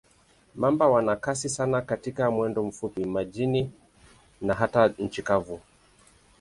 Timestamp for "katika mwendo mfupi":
1.81-3.05